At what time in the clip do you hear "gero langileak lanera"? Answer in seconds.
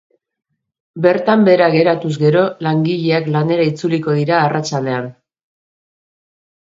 2.23-3.69